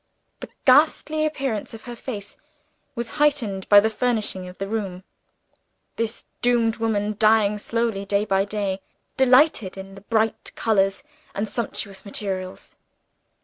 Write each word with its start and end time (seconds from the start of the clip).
The 0.39 0.49
ghastly 0.65 1.27
appearance 1.27 1.75
of 1.75 1.83
her 1.83 1.95
face 1.95 2.35
was 2.95 3.07
heightened 3.21 3.69
by 3.69 3.79
the 3.79 3.89
furnishing 3.91 4.47
of 4.47 4.57
the 4.57 4.67
room. 4.67 5.03
This 5.95 6.23
doomed 6.41 6.77
woman, 6.77 7.17
dying 7.19 7.59
slowly 7.59 8.03
day 8.03 8.25
by 8.25 8.45
day, 8.45 8.79
delighted 9.15 9.77
in 9.77 10.03
bright 10.09 10.53
colors 10.55 11.03
and 11.35 11.47
sumptuous 11.47 12.03
materials. 12.03 12.75